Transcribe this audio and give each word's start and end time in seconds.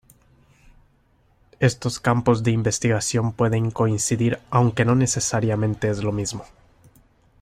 Estos 1.59 1.99
campos 1.99 2.41
de 2.41 2.49
investigación 2.49 3.33
pueden 3.33 3.69
coincidir, 3.69 4.39
aunque 4.49 4.83
no 4.83 4.95
necesariamente 4.95 5.89
es 5.89 6.01
lo 6.03 6.11
mismo. 6.11 6.43